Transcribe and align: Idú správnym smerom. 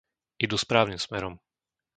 Idú 0.45 0.55
správnym 0.63 0.97
smerom. 1.05 1.33